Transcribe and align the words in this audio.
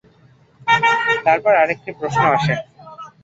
তারপর 1.25 1.53
আর 1.55 1.69
একটি 1.75 1.91
প্রশ্ন 1.99 2.23
আসে। 2.35 2.53